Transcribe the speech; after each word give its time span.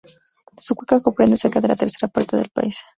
Su 0.57 0.73
cuenca 0.73 0.99
comprende 0.99 1.37
cerca 1.37 1.61
de 1.61 1.67
la 1.67 1.75
tercera 1.75 2.11
parte 2.11 2.35
del 2.35 2.49
país. 2.49 2.79